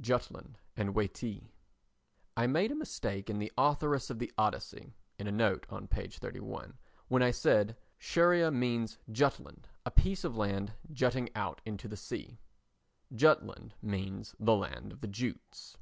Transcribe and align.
Jutland 0.00 0.56
and 0.76 0.94
"Waitee" 0.94 1.50
I 2.36 2.46
made 2.46 2.70
a 2.70 2.76
mistake 2.76 3.28
in 3.28 3.40
The 3.40 3.50
Authoress 3.58 4.08
of 4.08 4.20
the 4.20 4.30
Odyssey 4.38 4.94
[in 5.18 5.26
a 5.26 5.32
note 5.32 5.66
on 5.68 5.88
p. 5.88 6.06
31] 6.06 6.78
when 7.08 7.24
I 7.24 7.32
said 7.32 7.76
"Scheria 7.98 8.52
means 8.52 8.98
Jutland—a 9.10 9.90
piece 9.90 10.22
of 10.22 10.36
land 10.36 10.74
jutting 10.92 11.28
out 11.34 11.60
into 11.64 11.88
the 11.88 11.96
sea." 11.96 12.38
Jutland 13.12 13.74
means 13.82 14.36
the 14.38 14.54
Land 14.54 14.92
of 14.92 15.00
the 15.00 15.08
Jutes. 15.08 15.76